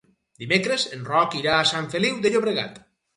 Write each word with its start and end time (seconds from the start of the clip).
Dimecres 0.43 0.85
en 0.95 1.03
Roc 1.09 1.37
irà 1.39 1.51
a 1.57 1.67
Sant 1.73 1.91
Feliu 1.91 2.17
de 2.25 2.33
Llobregat. 2.37 2.81